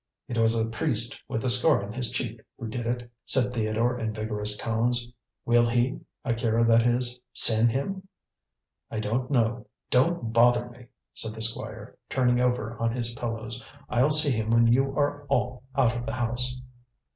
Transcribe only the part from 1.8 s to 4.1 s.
on his cheek who did it," said Theodore